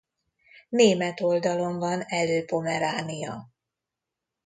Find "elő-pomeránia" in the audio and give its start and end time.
2.07-3.49